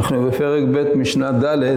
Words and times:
אנחנו 0.00 0.22
בפרק 0.22 0.62
ב' 0.74 0.96
משנה 0.96 1.32
ד' 1.32 1.76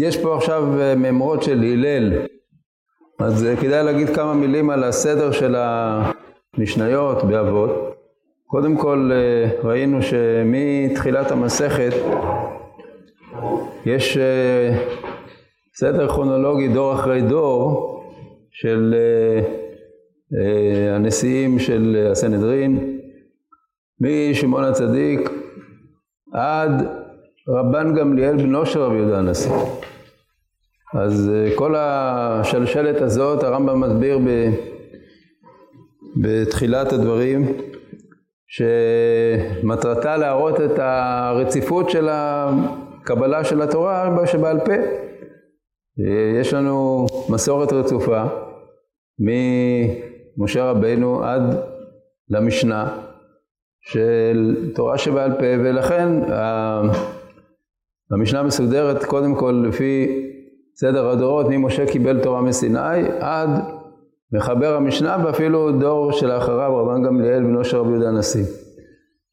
יש 0.00 0.16
פה 0.22 0.36
עכשיו 0.36 0.64
מימרות 0.96 1.42
של 1.42 1.62
הלל. 1.62 2.12
אז 3.20 3.46
כדאי 3.60 3.84
להגיד 3.84 4.08
כמה 4.08 4.34
מילים 4.34 4.70
על 4.70 4.84
הסדר 4.84 5.32
של 5.32 5.54
המשניות 5.56 7.24
באבות. 7.24 7.70
קודם 8.46 8.76
כל 8.76 9.10
ראינו 9.62 9.98
שמתחילת 10.02 11.30
המסכת 11.30 11.92
יש 13.86 14.18
סדר 15.74 16.08
כרונולוגי 16.08 16.68
דור 16.68 16.94
אחרי 16.94 17.22
דור 17.22 18.00
של 18.50 18.94
הנשיאים 20.94 21.58
של 21.58 22.08
הסנהדרין 22.10 22.93
משמעון 24.04 24.64
הצדיק 24.64 25.30
עד 26.32 26.70
רבן 27.48 27.94
גמליאל 27.94 28.36
בנו 28.36 28.66
של 28.66 28.80
רבי 28.80 28.96
יהודה 28.96 29.18
הנשיא. 29.18 29.52
אז 30.94 31.30
כל 31.54 31.74
השלשלת 31.76 33.00
הזאת 33.02 33.42
הרמב"ם 33.42 33.80
מסביר 33.80 34.18
ב, 34.18 34.50
בתחילת 36.16 36.92
הדברים 36.92 37.52
שמטרתה 38.48 40.16
להראות 40.16 40.60
את 40.60 40.78
הרציפות 40.78 41.90
של 41.90 42.08
הקבלה 42.10 43.44
של 43.44 43.62
התורה 43.62 44.26
שבעל 44.26 44.60
פה. 44.60 44.72
יש 46.40 46.54
לנו 46.54 47.06
מסורת 47.28 47.72
רצופה 47.72 48.22
ממשה 49.18 50.64
רבינו 50.64 51.24
עד 51.24 51.42
למשנה 52.30 52.98
של 53.84 54.56
תורה 54.74 54.98
שבעל 54.98 55.32
פה, 55.32 55.46
ולכן 55.58 56.08
המשנה 58.10 58.42
מסודרת 58.42 59.04
קודם 59.04 59.34
כל 59.34 59.64
לפי 59.68 60.24
סדר 60.76 61.08
הדורות, 61.08 61.46
ממשה 61.48 61.86
קיבל 61.86 62.22
תורה 62.22 62.42
מסיני 62.42 63.08
עד 63.20 63.50
מחבר 64.32 64.74
המשנה 64.76 65.16
ואפילו 65.24 65.72
דור 65.72 66.12
שלאחריו 66.12 66.76
רבן 66.76 67.02
גמליאל 67.02 67.42
בנו 67.42 67.64
של 67.64 67.76
רבי 67.76 67.90
יהודה 67.90 68.08
הנשיא. 68.08 68.44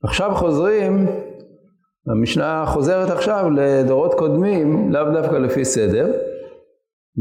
עכשיו 0.03 0.31
חוזרים, 0.35 1.07
המשנה 2.07 2.63
חוזרת 2.67 3.09
עכשיו 3.09 3.45
לדורות 3.55 4.13
קודמים, 4.13 4.91
לאו 4.91 5.03
דווקא 5.13 5.35
לפי 5.35 5.65
סדר, 5.65 6.11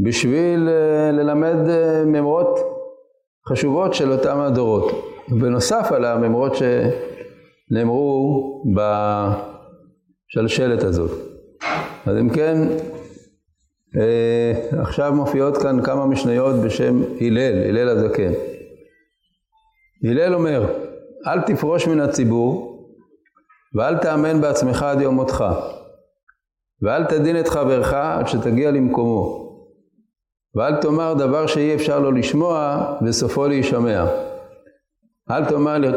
בשביל 0.03 0.69
אה, 0.69 1.11
ללמד 1.11 1.69
אה, 1.69 2.03
ממרות 2.05 2.59
חשובות 3.49 3.93
של 3.93 4.11
אותם 4.11 4.39
הדורות. 4.39 4.91
בנוסף 5.29 5.91
על 5.91 6.05
הממרות 6.05 6.55
שנאמרו 7.71 8.63
בשלשלת 10.33 10.83
הזאת. 10.83 11.11
אז 12.05 12.17
אם 12.17 12.29
כן, 12.29 12.57
אה, 13.97 14.53
עכשיו 14.81 15.13
מופיעות 15.13 15.57
כאן 15.57 15.83
כמה 15.83 16.05
משניות 16.05 16.55
בשם 16.55 17.01
הלל, 17.21 17.69
הלל 17.69 17.89
הזקן. 17.89 18.31
הלל 20.03 20.33
אומר, 20.33 20.65
אל 21.27 21.41
תפרוש 21.41 21.87
מן 21.87 21.99
הציבור 21.99 22.67
ואל 23.75 23.97
תאמן 23.97 24.41
בעצמך 24.41 24.83
עד 24.83 25.01
יום 25.01 25.15
מותך 25.15 25.43
ואל 26.81 27.05
תדין 27.05 27.39
את 27.39 27.47
חברך 27.47 27.93
עד 27.93 28.27
שתגיע 28.27 28.71
למקומו 28.71 29.41
ואל 30.55 30.75
תאמר 30.75 31.13
דבר 31.13 31.47
שאי 31.47 31.75
אפשר 31.75 31.99
לו 31.99 32.11
לשמוע 32.11 32.85
וסופו 33.05 33.47
להישמע. 33.47 34.30
אל 35.31 35.45
תאמר 35.45 35.77
לי 35.77 35.87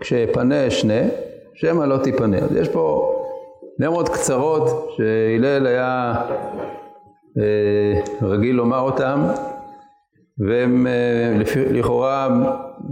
כשאפנה 0.00 0.66
אשנה, 0.68 1.00
שמא 1.54 1.84
לא 1.84 1.96
תיפנה. 1.96 2.38
אז 2.38 2.56
יש 2.56 2.68
פה 2.68 3.14
נמרות 3.78 4.08
קצרות 4.08 4.90
שהלל 4.96 5.66
היה 5.66 6.14
אה, 7.38 8.00
רגיל 8.22 8.56
לומר 8.56 8.80
אותן, 8.80 9.20
והן 10.38 10.86
אה, 10.86 11.38
לכאורה 11.70 12.28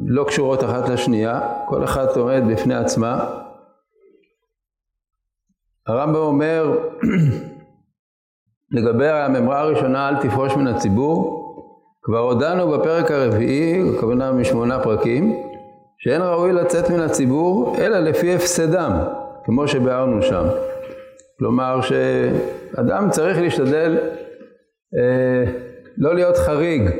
לא 0.07 0.25
קשורות 0.25 0.65
אחת 0.65 0.89
לשנייה, 0.89 1.41
כל 1.67 1.85
אחת 1.85 2.17
עומדת 2.17 2.43
בפני 2.43 2.75
עצמה. 2.75 3.31
הרמב"ם 5.87 6.17
אומר 6.17 6.79
לגבי 8.77 9.09
הממרה 9.09 9.61
הראשונה, 9.61 10.09
אל 10.09 10.17
תפרוש 10.17 10.57
מן 10.57 10.67
הציבור, 10.67 11.50
כבר 12.11 12.19
הודענו 12.19 12.69
בפרק 12.69 13.11
הרביעי, 13.11 13.83
הכוונה 13.97 14.33
משמונה 14.33 14.81
פרקים, 14.81 15.43
שאין 15.99 16.23
ראוי 16.23 16.53
לצאת 16.53 16.91
מן 16.91 17.01
הציבור 17.01 17.77
אלא 17.79 17.99
לפי 17.99 18.35
הפסדם, 18.35 18.93
כמו 19.45 19.69
שביארנו 19.69 20.23
שם. 20.23 20.45
כלומר 21.39 21.81
שאדם 21.81 23.11
צריך 23.11 23.39
להשתדל 23.39 23.99
אה, 24.99 25.53
לא 25.99 26.15
להיות 26.15 26.37
חריג 26.37 26.91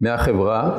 מהחברה, 0.00 0.78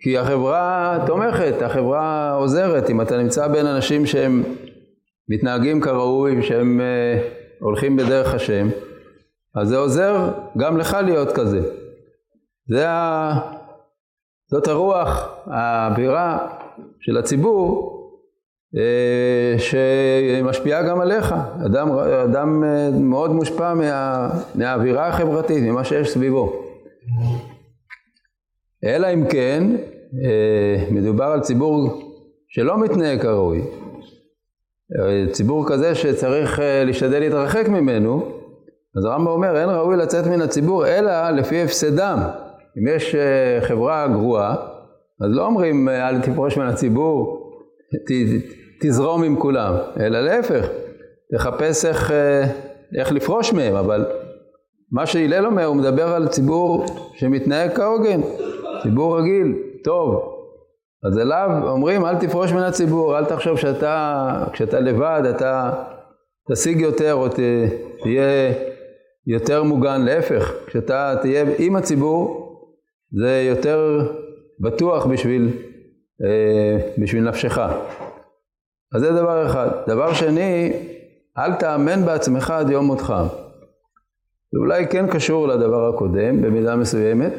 כי 0.00 0.18
החברה 0.18 0.98
תומכת, 1.06 1.62
החברה 1.62 2.32
עוזרת. 2.32 2.90
אם 2.90 3.00
אתה 3.00 3.16
נמצא 3.16 3.48
בין 3.48 3.66
אנשים 3.66 4.06
שהם 4.06 4.42
מתנהגים 5.28 5.80
כראוי, 5.80 6.42
שהם 6.42 6.80
אה, 6.80 7.28
הולכים 7.60 7.96
בדרך 7.96 8.34
השם, 8.34 8.68
אז 9.60 9.68
זה 9.68 9.76
עוזר 9.76 10.32
גם 10.58 10.76
לך 10.76 10.96
להיות 11.04 11.32
כזה. 11.32 11.60
זה 12.68 12.90
ה... 12.90 13.32
זאת 14.50 14.68
הרוח 14.68 15.38
האווירה 15.46 16.48
של 17.00 17.16
הציבור 17.16 17.98
אה, 18.76 19.58
שמשפיעה 19.58 20.82
גם 20.82 21.00
עליך. 21.00 21.34
אדם, 21.66 21.90
אדם 22.24 22.64
אה, 22.64 22.90
מאוד 23.00 23.30
מושפע 23.30 23.74
מה, 23.74 24.30
מהאווירה 24.54 25.08
החברתית, 25.08 25.62
ממה 25.62 25.84
שיש 25.84 26.08
סביבו. 26.08 26.62
אלא 28.84 29.06
אם 29.14 29.24
כן, 29.30 29.64
אה, 30.24 30.90
מדובר 30.90 31.24
על 31.24 31.40
ציבור 31.40 32.02
שלא 32.48 32.80
מתנהג 32.80 33.20
כראוי. 33.22 33.62
ציבור 35.32 35.68
כזה 35.68 35.94
שצריך 35.94 36.60
להשתדל 36.86 37.18
להתרחק 37.18 37.68
ממנו, 37.68 38.37
אז 38.96 39.04
הרמב"ם 39.04 39.26
אומר, 39.26 39.56
אין 39.56 39.68
ראוי 39.68 39.96
לצאת 39.96 40.26
מן 40.26 40.40
הציבור 40.40 40.86
אלא 40.86 41.30
לפי 41.30 41.62
הפסדם. 41.62 42.18
אם 42.78 42.96
יש 42.96 43.14
חברה 43.60 44.08
גרועה, 44.08 44.54
אז 45.20 45.28
לא 45.30 45.46
אומרים 45.46 45.88
אל 45.88 46.20
תפרוש 46.20 46.56
מן 46.56 46.66
הציבור, 46.66 47.50
תזרום 48.80 49.22
עם 49.22 49.36
כולם, 49.36 49.74
אלא 50.00 50.20
להפך, 50.20 50.66
תחפש 51.34 51.84
איך, 51.84 52.10
אה, 52.10 52.44
איך 53.00 53.12
לפרוש 53.12 53.52
מהם, 53.52 53.74
אבל 53.74 54.06
מה 54.92 55.06
שהלל 55.06 55.46
אומר, 55.46 55.64
הוא 55.64 55.76
מדבר 55.76 56.14
על 56.14 56.28
ציבור 56.28 56.84
שמתנהג 57.14 57.72
כהוגן, 57.74 58.20
ציבור 58.82 59.18
רגיל, 59.18 59.54
טוב. 59.84 60.34
אז 61.06 61.18
אליו 61.18 61.50
אומרים, 61.62 62.04
אל 62.04 62.16
תפרוש 62.16 62.52
מן 62.52 62.62
הציבור, 62.62 63.18
אל 63.18 63.24
תחשוב 63.24 63.58
שאתה, 63.58 64.44
כשאתה 64.52 64.80
לבד, 64.80 65.22
אתה 65.30 65.70
תשיג 66.52 66.80
יותר 66.80 67.14
או 67.14 67.28
תהיה 68.02 68.52
יותר 69.28 69.62
מוגן, 69.62 70.00
להפך, 70.04 70.52
כשאתה 70.66 71.14
תהיה 71.20 71.44
עם 71.58 71.76
הציבור, 71.76 72.44
זה 73.12 73.42
יותר 73.48 74.12
בטוח 74.60 75.06
בשביל, 75.06 75.48
אה, 76.24 76.78
בשביל 76.98 77.28
נפשך. 77.28 77.58
אז 78.94 79.00
זה 79.00 79.10
דבר 79.12 79.46
אחד. 79.46 79.68
דבר 79.86 80.12
שני, 80.12 80.72
אל 81.38 81.54
תאמן 81.54 82.04
בעצמך 82.04 82.50
עד 82.50 82.70
יום 82.70 82.84
מותך. 82.86 83.14
זה 84.52 84.58
אולי 84.58 84.86
כן 84.86 85.06
קשור 85.10 85.48
לדבר 85.48 85.88
הקודם 85.88 86.42
במידה 86.42 86.76
מסוימת. 86.76 87.32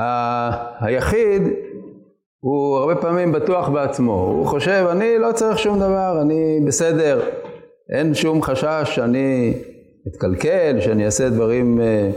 ה- 0.00 0.84
היחיד 0.86 1.42
הוא 2.40 2.76
הרבה 2.76 2.94
פעמים 2.96 3.32
בטוח 3.32 3.68
בעצמו, 3.68 4.12
הוא 4.12 4.46
חושב 4.46 4.86
אני 4.90 5.18
לא 5.18 5.32
צריך 5.32 5.58
שום 5.58 5.78
דבר, 5.78 6.18
אני 6.22 6.60
בסדר, 6.66 7.20
אין 7.96 8.14
שום 8.14 8.42
חשש 8.42 8.82
שאני 8.84 9.54
אתקלקל, 10.10 10.80
שאני 10.80 11.06
אעשה 11.06 11.28
דברים 11.28 11.80
אה, 11.80 12.10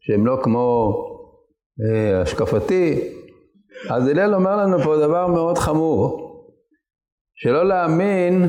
שהם 0.00 0.26
לא 0.26 0.40
כמו 0.42 0.94
אה, 1.84 2.20
השקפתי. 2.20 3.00
אז 3.90 4.08
הלל 4.08 4.34
אומר 4.34 4.56
לנו 4.56 4.78
פה 4.78 4.96
דבר 4.96 5.26
מאוד 5.26 5.58
חמור, 5.58 6.28
שלא 7.34 7.68
להאמין, 7.68 8.48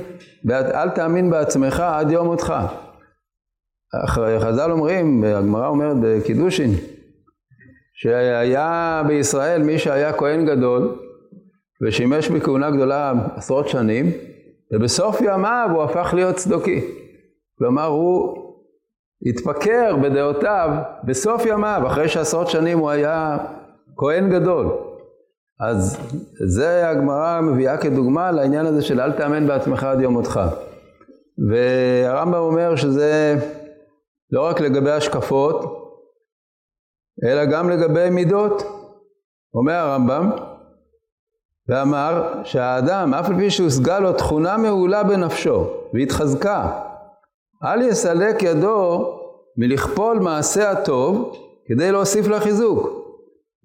אל 0.51 0.89
תאמין 0.89 1.29
בעצמך 1.29 1.79
עד 1.79 2.11
יום 2.11 2.27
מותך. 2.27 2.53
חז"ל 4.39 4.71
אומרים, 4.71 5.23
הגמרא 5.23 5.67
אומרת 5.67 5.97
בקידושין, 6.03 6.71
שהיה 7.93 9.03
בישראל 9.07 9.63
מי 9.63 9.79
שהיה 9.79 10.13
כהן 10.13 10.45
גדול 10.45 10.99
ושימש 11.81 12.29
בכהונה 12.29 12.71
גדולה 12.71 13.13
עשרות 13.35 13.67
שנים, 13.67 14.05
ובסוף 14.73 15.21
ימיו 15.21 15.69
הוא 15.73 15.83
הפך 15.83 16.13
להיות 16.13 16.35
צדוקי. 16.35 16.81
כלומר, 17.57 17.85
הוא 17.85 18.42
התפקר 19.25 19.95
בדעותיו 20.03 20.69
בסוף 21.03 21.45
ימיו, 21.45 21.81
אחרי 21.87 22.09
שעשרות 22.09 22.47
שנים 22.47 22.79
הוא 22.79 22.89
היה 22.89 23.37
כהן 23.97 24.29
גדול. 24.29 24.71
אז 25.59 25.97
זה 26.45 26.89
הגמרא 26.89 27.41
מביאה 27.41 27.77
כדוגמה 27.77 28.31
לעניין 28.31 28.65
הזה 28.65 28.81
של 28.81 29.01
אל 29.01 29.11
תאמן 29.11 29.47
בעצמך 29.47 29.83
עד 29.83 30.01
יום 30.01 30.13
מותך. 30.13 30.39
והרמב"ם 31.49 32.37
אומר 32.37 32.75
שזה 32.75 33.35
לא 34.31 34.41
רק 34.41 34.61
לגבי 34.61 34.91
השקפות, 34.91 35.83
אלא 37.25 37.45
גם 37.45 37.69
לגבי 37.69 38.09
מידות. 38.09 38.63
אומר 39.53 39.73
הרמב"ם, 39.73 40.31
ואמר 41.69 42.43
שהאדם, 42.43 43.13
אף 43.13 43.29
על 43.29 43.35
פי 43.35 43.49
שהושגה 43.49 43.99
לו 43.99 44.13
תכונה 44.13 44.57
מעולה 44.57 45.03
בנפשו 45.03 45.67
והתחזקה, 45.93 46.79
אל 47.65 47.81
יסלק 47.81 48.44
ידו 48.44 49.06
מלכפול 49.57 50.19
מעשה 50.19 50.71
הטוב 50.71 51.38
כדי 51.65 51.92
להוסיף 51.92 52.27
לה 52.27 52.39
חיזוק. 52.39 53.04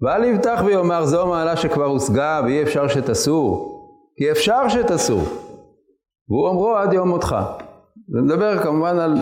ואל 0.01 0.23
יבטח 0.23 0.61
ויאמר 0.65 1.05
זו 1.05 1.27
מעלה 1.27 1.57
שכבר 1.57 1.85
הושגה 1.85 2.41
ואי 2.43 2.63
אפשר 2.63 2.87
שתסור, 2.87 3.75
כי 4.17 4.31
אפשר 4.31 4.69
שתסור. 4.69 5.21
והוא 6.29 6.47
אומרו 6.47 6.75
עד 6.75 6.93
יום 6.93 7.09
מותך. 7.09 7.35
זה 8.07 8.21
מדבר 8.21 8.63
כמובן 8.63 8.99
על 8.99 9.17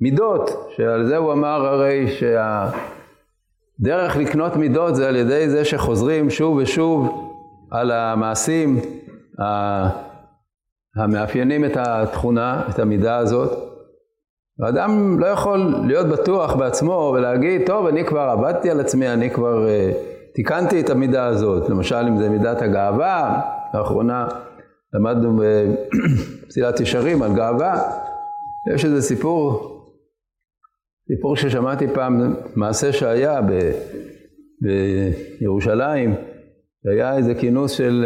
מידות, 0.00 0.50
שעל 0.76 1.06
זה 1.06 1.16
הוא 1.16 1.32
אמר 1.32 1.66
הרי 1.66 2.06
שהדרך 3.78 4.16
לקנות 4.16 4.56
מידות 4.56 4.96
זה 4.96 5.08
על 5.08 5.16
ידי 5.16 5.48
זה 5.48 5.64
שחוזרים 5.64 6.30
שוב 6.30 6.56
ושוב 6.56 7.30
על 7.70 7.90
המעשים 7.90 8.80
המאפיינים 10.96 11.64
את 11.64 11.76
התכונה, 11.76 12.62
את 12.70 12.78
המידה 12.78 13.16
הזאת. 13.16 13.70
האדם 14.62 15.20
לא 15.20 15.26
יכול 15.26 15.74
להיות 15.86 16.06
בטוח 16.06 16.54
בעצמו 16.54 17.12
ולהגיד, 17.14 17.62
טוב, 17.66 17.86
אני 17.86 18.04
כבר 18.04 18.20
עבדתי 18.20 18.70
על 18.70 18.80
עצמי, 18.80 19.08
אני 19.08 19.30
כבר 19.30 19.66
uh, 19.66 19.94
תיקנתי 20.34 20.80
את 20.80 20.90
המידה 20.90 21.26
הזאת. 21.26 21.68
למשל, 21.68 21.96
אם 22.08 22.18
זה 22.18 22.28
מידת 22.28 22.62
הגאווה, 22.62 23.40
לאחרונה 23.74 24.28
למדנו 24.94 25.42
בפסילת 25.42 26.80
ישרים 26.80 27.22
על 27.22 27.34
גאווה. 27.34 27.82
יש 28.74 28.84
איזה 28.84 29.02
סיפור, 29.02 29.66
סיפור 31.08 31.36
ששמעתי 31.36 31.88
פעם, 31.88 32.34
מעשה 32.56 32.92
שהיה 32.92 33.40
ב, 33.42 33.72
בירושלים, 35.40 36.14
היה 36.84 37.16
איזה 37.16 37.34
כינוס 37.34 37.72
של 37.72 38.04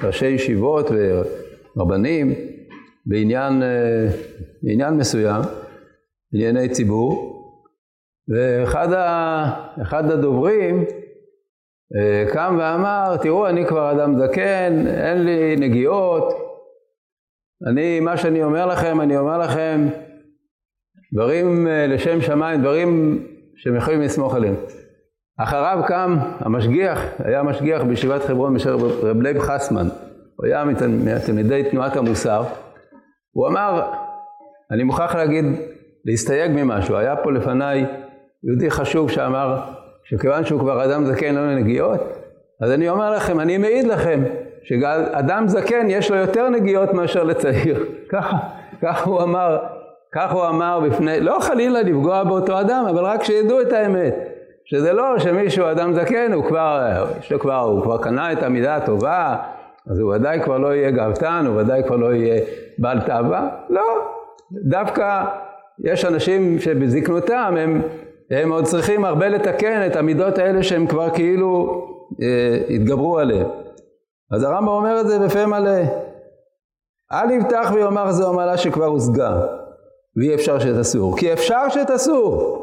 uh, 0.00 0.06
ראשי 0.06 0.26
ישיבות 0.26 0.90
ורבנים 1.76 2.34
בעניין, 3.06 3.62
uh, 3.62 3.64
בעניין 4.62 4.94
מסוים. 4.94 5.42
ענייני 6.34 6.68
ציבור, 6.68 7.34
ואחד 8.28 10.10
הדוברים 10.10 10.84
אה, 11.96 12.24
קם 12.32 12.56
ואמר, 12.58 13.16
תראו, 13.22 13.48
אני 13.48 13.66
כבר 13.66 13.92
אדם 13.92 14.18
זקן, 14.18 14.86
אין 14.86 15.24
לי 15.24 15.56
נגיעות, 15.56 16.34
אני, 17.70 18.00
מה 18.00 18.16
שאני 18.16 18.42
אומר 18.42 18.66
לכם, 18.66 19.00
אני 19.00 19.16
אומר 19.16 19.38
לכם 19.38 19.88
דברים 21.14 21.66
אה, 21.66 21.86
לשם 21.86 22.20
שמיים, 22.20 22.60
דברים 22.60 23.22
שהם 23.56 23.76
יכולים 23.76 24.00
לסמוך 24.00 24.34
עליהם. 24.34 24.54
אחריו 25.38 25.82
קם 25.86 26.16
המשגיח, 26.38 27.00
היה 27.18 27.42
משגיח 27.42 27.82
בישיבת 27.82 28.22
חברון 28.22 28.54
בשם 28.54 28.76
רב 29.02 29.20
לייב 29.20 29.38
חסמן, 29.38 29.88
הוא 30.36 30.46
היה 30.46 30.64
מתלמידי 30.64 31.70
תנועת 31.70 31.96
המוסר, 31.96 32.44
הוא 33.32 33.48
אמר, 33.48 33.92
אני 34.70 34.82
מוכרח 34.82 35.14
להגיד 35.14 35.44
להסתייג 36.04 36.52
ממשהו. 36.54 36.96
היה 36.96 37.16
פה 37.16 37.32
לפניי 37.32 37.86
יהודי 38.44 38.70
חשוב 38.70 39.10
שאמר 39.10 39.58
שכיוון 40.04 40.44
שהוא 40.44 40.60
כבר 40.60 40.84
אדם 40.84 41.04
זקן 41.04 41.26
אין 41.26 41.34
לו 41.34 41.54
נגיעות, 41.54 42.00
אז 42.60 42.70
אני 42.70 42.88
אומר 42.88 43.10
לכם, 43.10 43.40
אני 43.40 43.58
מעיד 43.58 43.86
לכם, 43.86 44.22
שאדם 44.62 45.48
זקן 45.48 45.86
יש 45.88 46.10
לו 46.10 46.16
יותר 46.16 46.48
נגיעות 46.48 46.92
מאשר 46.92 47.24
לצעיר. 47.24 47.84
ככה, 48.12 48.36
ככה 48.82 49.10
הוא 49.10 49.22
אמר, 49.22 49.58
ככה 50.12 50.34
הוא 50.34 50.48
אמר 50.48 50.80
בפני, 50.80 51.20
לא 51.20 51.38
חלילה 51.40 51.82
לפגוע 51.82 52.24
באותו 52.24 52.60
אדם, 52.60 52.84
אבל 52.90 53.04
רק 53.04 53.22
שידעו 53.22 53.60
את 53.60 53.72
האמת. 53.72 54.14
שזה 54.64 54.92
לא 54.92 55.18
שמישהו 55.18 55.70
אדם 55.70 55.92
זקן, 55.92 56.32
הוא 56.32 56.44
כבר, 56.44 57.04
יש 57.20 57.32
לו 57.32 57.40
כבר, 57.40 57.60
הוא 57.60 57.82
כבר 57.82 57.98
קנה 57.98 58.32
את 58.32 58.42
המידה 58.42 58.76
הטובה, 58.76 59.36
אז 59.90 59.98
הוא 59.98 60.14
ודאי 60.14 60.40
כבר 60.40 60.58
לא 60.58 60.74
יהיה 60.74 60.90
גאוותן, 60.90 61.44
הוא 61.46 61.60
ודאי 61.60 61.82
כבר 61.86 61.96
לא 61.96 62.14
יהיה 62.14 62.40
בעל 62.78 63.00
תאווה. 63.00 63.48
לא, 63.68 63.82
דווקא 64.50 65.24
יש 65.84 66.04
אנשים 66.04 66.58
שבזקנותם 66.58 67.54
הם, 67.58 67.82
הם 68.30 68.52
עוד 68.52 68.64
צריכים 68.64 69.04
הרבה 69.04 69.28
לתקן 69.28 69.86
את 69.86 69.96
המידות 69.96 70.38
האלה 70.38 70.62
שהם 70.62 70.86
כבר 70.86 71.10
כאילו 71.10 71.84
אה, 72.22 72.74
התגברו 72.74 73.18
עליהן. 73.18 73.46
אז 74.32 74.42
הרמב"ם 74.42 74.68
אומר 74.68 75.00
את 75.00 75.08
זה 75.08 75.18
בפה 75.18 75.46
מלא. 75.46 75.80
אל 77.12 77.30
יבטח 77.30 77.70
ויאמר 77.74 78.12
זו 78.12 78.30
המעלה 78.30 78.56
שכבר 78.56 78.84
הושגה, 78.84 79.40
ואי 80.16 80.34
אפשר 80.34 80.58
שתסור. 80.58 81.18
כי 81.18 81.32
אפשר 81.32 81.68
שתסור. 81.68 82.60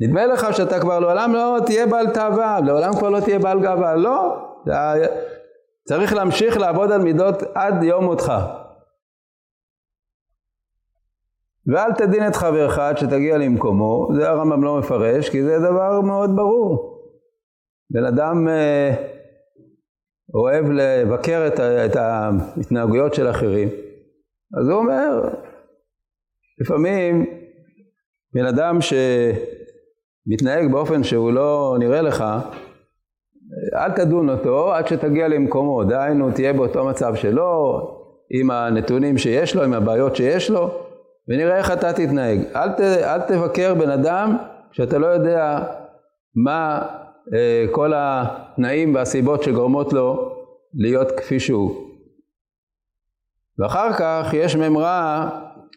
נדמה 0.00 0.26
לך 0.26 0.56
שאתה 0.56 0.80
כבר 0.80 0.98
לעולם 0.98 1.32
לא 1.34 1.58
תהיה 1.66 1.86
בעל 1.86 2.10
תאווה, 2.10 2.60
לעולם 2.66 2.92
כבר 2.96 3.10
לא 3.10 3.20
תהיה 3.20 3.38
בעל 3.38 3.60
גאווה. 3.60 3.94
לא, 3.94 4.36
צריך 5.88 6.12
להמשיך 6.12 6.56
לעבוד 6.56 6.92
על 6.92 7.02
מידות 7.02 7.42
עד 7.54 7.82
יום 7.82 8.04
מותך. 8.04 8.32
ואל 11.68 11.92
תדין 11.92 12.26
את 12.26 12.36
חברך 12.36 12.78
עד 12.78 12.98
שתגיע 12.98 13.38
למקומו, 13.38 14.08
זה 14.14 14.28
הרמב"ם 14.28 14.64
לא 14.64 14.78
מפרש, 14.78 15.28
כי 15.28 15.42
זה 15.42 15.58
דבר 15.58 16.00
מאוד 16.00 16.36
ברור. 16.36 16.98
בן 17.90 18.04
אדם 18.04 18.48
אה, 18.48 18.94
אוהב 20.34 20.64
לבקר 20.70 21.46
את, 21.46 21.60
את 21.60 21.96
ההתנהגויות 21.96 23.14
של 23.14 23.30
אחרים, 23.30 23.68
אז 24.60 24.68
הוא 24.68 24.78
אומר, 24.78 25.28
לפעמים 26.60 27.26
בן 28.34 28.44
אדם 28.44 28.78
שמתנהג 30.26 30.72
באופן 30.72 31.02
שהוא 31.02 31.32
לא 31.32 31.76
נראה 31.78 32.02
לך, 32.02 32.24
אל 33.74 33.92
תדון 33.92 34.30
אותו 34.30 34.74
עד 34.74 34.86
שתגיע 34.86 35.28
למקומו, 35.28 35.84
דהיינו 35.84 36.30
תהיה 36.30 36.52
באותו 36.52 36.84
מצב 36.84 37.14
שלו, 37.14 37.80
עם 38.30 38.50
הנתונים 38.50 39.18
שיש 39.18 39.56
לו, 39.56 39.62
עם 39.62 39.72
הבעיות 39.72 40.16
שיש 40.16 40.50
לו, 40.50 40.87
ונראה 41.28 41.56
איך 41.56 41.70
אתה 41.72 41.92
תתנהג. 41.92 42.40
אל, 42.56 42.68
ת, 42.68 42.80
אל 42.80 43.20
תבקר 43.20 43.74
בן 43.74 43.90
אדם 43.90 44.36
שאתה 44.72 44.98
לא 44.98 45.06
יודע 45.06 45.58
מה 46.34 46.86
אה, 47.34 47.66
כל 47.72 47.92
התנאים 47.96 48.94
והסיבות 48.94 49.42
שגורמות 49.42 49.92
לו 49.92 50.34
להיות 50.74 51.08
כפי 51.16 51.40
שהוא. 51.40 51.88
ואחר 53.58 53.92
כך 53.92 54.30
יש 54.32 54.56
ממרה 54.56 55.30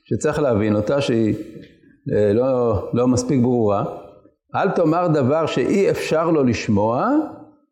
שצריך 0.06 0.40
להבין 0.40 0.76
אותה 0.76 1.02
שהיא 1.02 1.36
אה, 2.14 2.34
לא, 2.34 2.90
לא 2.94 3.08
מספיק 3.08 3.42
ברורה. 3.42 3.86
אל 4.56 4.72
תאמר 4.72 5.08
דבר 5.08 5.46
שאי 5.46 5.90
אפשר 5.90 6.32
לו 6.32 6.44
לשמוע 6.44 7.10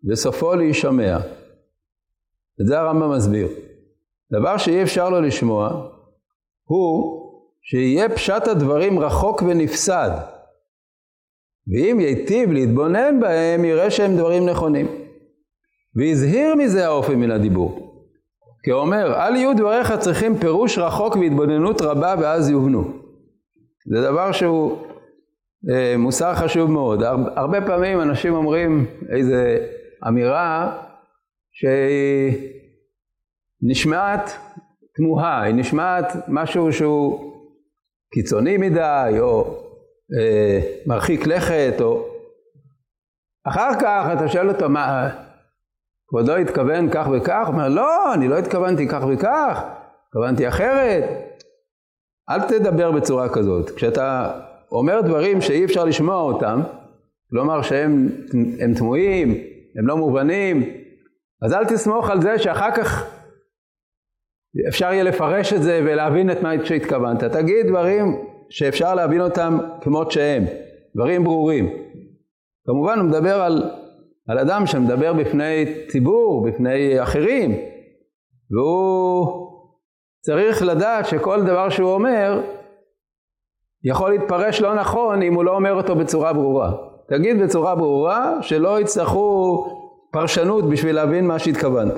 וסופו 0.10 0.56
להישמע. 0.56 1.18
את 2.62 2.68
זה 2.68 2.80
הרמב"ם 2.80 3.12
מסביר. 3.12 3.48
דבר 4.32 4.58
שאי 4.58 4.84
אפשר 4.84 5.10
לו 5.10 5.22
לשמוע 5.22 5.90
הוא 6.64 7.19
שיהיה 7.62 8.10
פשט 8.10 8.48
הדברים 8.48 9.00
רחוק 9.00 9.42
ונפסד. 9.42 10.12
ואם 11.74 12.00
ייטיב 12.00 12.52
להתבונן 12.52 13.20
בהם, 13.20 13.66
יראה 13.66 13.92
שהם 13.92 14.18
דברים 14.18 14.50
נכונים. 14.50 14.88
והזהיר 15.96 16.56
מזה 16.56 16.86
האופי 16.86 17.16
מן 17.16 17.32
הדיבור. 17.32 17.90
כי 18.64 18.72
אומר, 18.72 19.16
אל 19.16 19.36
יהיו 19.36 19.58
דבריך 19.58 19.94
צריכים 20.00 20.38
פירוש 20.38 20.78
רחוק 20.78 21.16
והתבוננות 21.16 21.82
רבה 21.82 22.16
ואז 22.20 22.50
יובנו. 22.50 22.84
זה 23.86 24.02
דבר 24.02 24.32
שהוא 24.32 24.78
אה, 25.72 25.96
מוסר 25.98 26.36
חשוב 26.36 26.72
מאוד. 26.72 27.04
הר, 27.04 27.18
הרבה 27.36 27.62
פעמים 27.62 28.02
אנשים 28.02 28.34
אומרים 28.34 28.86
איזה 29.10 29.68
אמירה 30.08 30.78
שהיא 31.52 32.34
נשמעת 33.62 34.38
תמוהה, 34.96 35.42
היא 35.42 35.56
נשמעת 35.56 36.14
משהו 36.28 36.74
שהוא 36.74 37.34
קיצוני 38.14 38.58
מדי, 38.58 39.16
או 39.20 39.58
אה, 40.20 40.60
מרחיק 40.86 41.28
לכת, 41.28 41.74
או... 41.82 42.06
אחר 43.48 43.70
כך 43.80 44.06
אתה 44.14 44.28
שואל 44.28 44.50
אותו, 44.50 44.70
מה, 44.70 45.10
כבודו 46.08 46.36
התכוון 46.36 46.90
כך 46.92 47.08
וכך? 47.12 47.44
הוא 47.48 47.54
אומר, 47.54 47.70
לא, 47.70 48.14
אני 48.14 48.28
לא 48.28 48.38
התכוונתי 48.38 48.88
כך 48.88 49.04
וכך, 49.10 49.64
התכוונתי 50.08 50.48
אחרת. 50.48 51.04
אל 52.30 52.42
תדבר 52.42 52.92
בצורה 52.92 53.30
כזאת. 53.30 53.70
כשאתה 53.70 54.32
אומר 54.72 55.02
דברים 55.02 55.42
שאי 55.42 55.66
אפשר 55.66 55.86
לשמוע 55.86 56.22
אותם, 56.22 56.62
כלומר 57.30 57.62
שהם 57.62 58.10
תמוהים, 58.78 59.30
הם 59.80 59.88
לא 59.88 59.98
מובנים, 59.98 60.64
אז 61.46 61.54
אל 61.54 61.66
תסמוך 61.66 62.10
על 62.10 62.22
זה 62.22 62.40
שאחר 62.40 62.72
כך 62.72 63.19
אפשר 64.68 64.94
יהיה 64.94 65.04
לפרש 65.04 65.54
את 65.54 65.64
זה 65.64 65.82
ולהבין 65.84 66.32
את 66.32 66.42
מה 66.42 66.66
שהתכוונת. 66.66 67.24
תגיד 67.24 67.68
דברים 67.68 68.22
שאפשר 68.50 68.96
להבין 68.96 69.22
אותם 69.22 69.58
כמות 69.82 70.12
שהם, 70.12 70.44
דברים 70.96 71.24
ברורים. 71.24 71.70
כמובן 72.66 73.00
הוא 73.00 73.08
מדבר 73.10 73.42
על 73.42 73.64
על 74.30 74.40
אדם 74.40 74.66
שמדבר 74.66 75.14
בפני 75.14 75.66
ציבור, 75.88 76.48
בפני 76.48 77.04
אחרים, 77.04 77.52
והוא 78.52 79.48
צריך 80.22 80.62
לדעת 80.62 81.06
שכל 81.06 81.44
דבר 81.44 81.70
שהוא 81.70 81.92
אומר 81.92 82.42
יכול 83.84 84.12
להתפרש 84.12 84.62
לא 84.62 84.76
נכון 84.76 85.22
אם 85.22 85.34
הוא 85.34 85.44
לא 85.44 85.56
אומר 85.56 85.74
אותו 85.74 85.96
בצורה 85.96 86.34
ברורה. 86.34 86.72
תגיד 87.10 87.42
בצורה 87.42 87.76
ברורה 87.76 88.38
שלא 88.42 88.80
יצטרכו 88.82 89.66
פרשנות 90.12 90.70
בשביל 90.70 90.96
להבין 90.96 91.28
מה 91.28 91.40
שהתכוונת. 91.40 91.94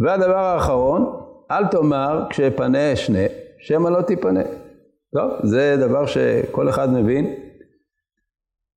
והדבר 0.00 0.38
האחרון, 0.38 1.20
אל 1.50 1.66
תאמר 1.66 2.24
כשאפנה 2.30 2.92
אשנה, 2.92 3.26
שמא 3.58 3.88
לא 3.88 4.02
תיפנה. 4.02 4.42
טוב, 5.14 5.30
זה 5.42 5.76
דבר 5.80 6.06
שכל 6.06 6.68
אחד 6.68 6.92
מבין. 6.92 7.34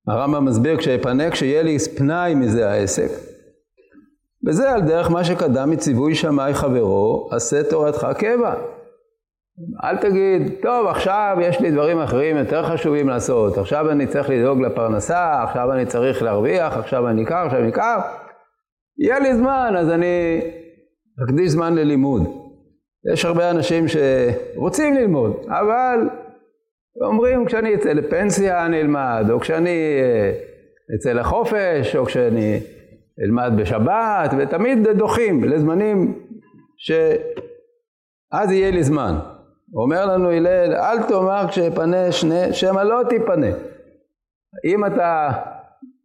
הרמב"ם 0.08 0.44
מסביר 0.44 0.76
כשאפנה, 0.76 1.30
כשיהיה 1.30 1.62
לי 1.62 1.76
פנאי 1.98 2.34
מזה 2.34 2.70
העסק. 2.70 3.10
וזה 4.46 4.72
על 4.72 4.80
דרך 4.80 5.10
מה 5.10 5.24
שקדם 5.24 5.70
מציווי 5.70 6.14
שמאי 6.14 6.54
חברו, 6.54 7.28
עשה 7.32 7.70
תורתך 7.70 8.06
קבע. 8.18 8.54
אל 9.84 9.96
תגיד, 9.96 10.52
טוב, 10.62 10.86
עכשיו 10.86 11.36
יש 11.40 11.60
לי 11.60 11.70
דברים 11.70 11.98
אחרים 11.98 12.36
יותר 12.36 12.62
חשובים 12.62 13.08
לעשות, 13.08 13.58
עכשיו 13.58 13.90
אני 13.90 14.06
צריך 14.06 14.30
לדאוג 14.30 14.60
לפרנסה, 14.60 15.42
עכשיו 15.42 15.72
אני 15.72 15.86
צריך 15.86 16.22
להרוויח, 16.22 16.76
עכשיו 16.76 17.08
אני 17.08 17.22
אקח, 17.24 17.42
עכשיו 17.44 17.58
אני 17.60 17.68
אקח. 17.68 18.00
יהיה 18.98 19.18
לי 19.18 19.34
זמן, 19.34 19.74
אז 19.78 19.90
אני 19.90 20.40
אקדיש 21.24 21.50
זמן 21.50 21.74
ללימוד. 21.74 22.22
יש 23.12 23.24
הרבה 23.24 23.50
אנשים 23.50 23.84
שרוצים 23.88 24.94
ללמוד, 24.94 25.36
אבל 25.48 26.08
אומרים, 27.00 27.46
כשאני 27.46 27.74
אצא 27.74 27.92
לפנסיה 27.92 28.66
אני 28.66 28.80
אלמד, 28.80 29.26
או 29.30 29.40
כשאני 29.40 30.00
אה, 30.02 30.32
אצא 30.96 31.12
לחופש, 31.12 31.96
או 31.96 32.04
כשאני 32.04 32.60
אלמד 33.24 33.52
בשבת, 33.56 34.30
ותמיד 34.38 34.88
דוחים 34.88 35.44
לזמנים 35.44 36.18
שאז 36.76 38.50
יהיה 38.50 38.70
לי 38.70 38.82
זמן. 38.82 39.14
אומר 39.74 40.06
לנו 40.06 40.30
הלל, 40.30 40.74
אל 40.74 41.02
תאמר 41.02 41.44
כשאפנה 41.48 42.12
שני, 42.12 42.52
שמא 42.52 42.80
לא 42.80 43.00
תיפנה. 43.08 43.46
אם 44.64 44.84
אתה 44.84 45.30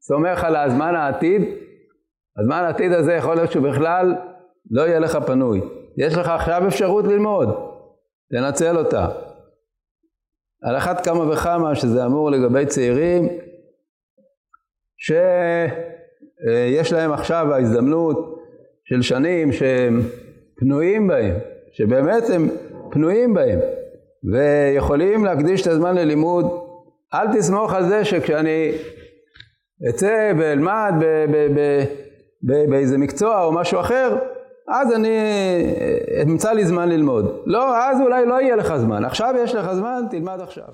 סומך 0.01 0.43
על 0.43 0.55
הזמן 0.55 0.95
העתיד, 0.95 1.41
הזמן 2.39 2.63
העתיד 2.63 2.91
הזה 2.91 3.13
יכול 3.13 3.35
להיות 3.35 3.51
שהוא 3.51 3.69
בכלל 3.69 4.15
לא 4.71 4.81
יהיה 4.81 4.99
לך 4.99 5.17
פנוי. 5.25 5.61
יש 5.97 6.17
לך 6.17 6.27
עכשיו 6.27 6.67
אפשרות 6.67 7.05
ללמוד, 7.05 7.49
תנצל 8.31 8.77
אותה. 8.77 9.07
על 10.63 10.77
אחת 10.77 11.05
כמה 11.05 11.33
וכמה 11.33 11.75
שזה 11.75 12.05
אמור 12.05 12.31
לגבי 12.31 12.65
צעירים, 12.65 13.27
שיש 14.97 16.93
להם 16.93 17.11
עכשיו 17.11 17.53
ההזדמנות 17.53 18.39
של 18.83 19.01
שנים 19.01 19.51
שהם 19.51 20.01
פנויים 20.57 21.07
בהם, 21.07 21.35
שבאמת 21.71 22.23
הם 22.33 22.49
פנויים 22.91 23.33
בהם, 23.33 23.59
ויכולים 24.31 25.25
להקדיש 25.25 25.61
את 25.61 25.67
הזמן 25.67 25.95
ללימוד. 25.95 26.45
אל 27.13 27.37
תסמוך 27.37 27.73
על 27.73 27.83
זה 27.89 28.05
שכשאני 28.05 28.71
אצא 29.89 30.31
ואלמד 30.37 30.93
באיזה 32.41 32.97
מקצוע 32.97 33.43
או 33.43 33.51
משהו 33.51 33.79
אחר, 33.79 34.17
אז 34.67 34.93
אני 34.93 35.17
אמצא 36.23 36.51
לי 36.51 36.65
זמן 36.65 36.89
ללמוד. 36.89 37.41
לא, 37.45 37.77
אז 37.77 38.01
אולי 38.01 38.25
לא 38.25 38.41
יהיה 38.41 38.55
לך 38.55 38.77
זמן. 38.77 39.05
עכשיו 39.05 39.33
יש 39.43 39.55
לך 39.55 39.73
זמן, 39.73 40.03
תלמד 40.09 40.41
עכשיו. 40.41 40.67